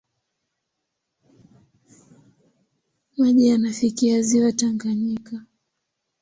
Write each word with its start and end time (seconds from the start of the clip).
Maji 3.17 3.47
yanafikia 3.47 4.21
ziwa 4.21 4.51
Tanganyika. 4.51 5.45